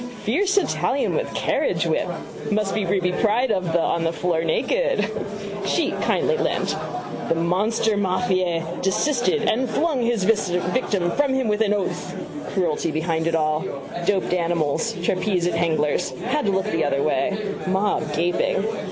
[0.23, 2.51] Fierce Italian with carriagewhip.
[2.51, 5.05] Must be Ruby pride of the on the floor naked.
[5.65, 6.75] Sheet kindly lent.
[7.29, 12.15] The monster Maffei desisted and flung his victim from him with an oath.
[12.55, 13.61] Cruelty behind it all.
[14.07, 14.93] Doped animals.
[15.03, 16.09] Trapeze at Hengler's.
[16.23, 17.55] Had to look the other way.
[17.67, 18.65] Mob gaping.